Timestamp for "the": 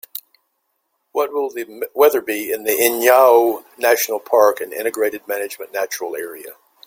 1.51-1.87, 2.63-2.71